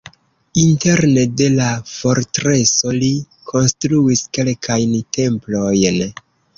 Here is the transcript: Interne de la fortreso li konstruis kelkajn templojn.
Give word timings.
Interne 0.61 1.25
de 1.41 1.49
la 1.57 1.67
fortreso 1.91 2.95
li 2.97 3.13
konstruis 3.53 4.27
kelkajn 4.41 5.01
templojn. 5.21 6.07